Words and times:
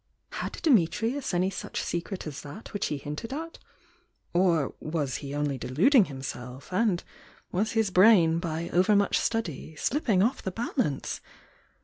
Had 0.31 0.53
Dimitrius 0.63 1.31
any 1.31 1.51
such 1.51 1.79
secret 1.79 2.25
as 2.25 2.41
that 2.41 2.73
which 2.73 2.87
he 2.87 2.97
hinted 2.97 3.29
ftt?— 3.29 3.57
or 4.33 4.73
was 4.79 5.17
he 5.17 5.35
only 5.35 5.59
deluding 5.59 6.05
himself, 6.05 6.73
and 6.73 7.03
was 7.51 7.73
his 7.73 7.91
brain, 7.91 8.39
by 8.39 8.69
over 8.69 8.95
much 8.95 9.19
study, 9.19 9.75
slipping 9.75 10.23
off 10.23 10.41
the 10.41 10.49
balance? 10.49 11.21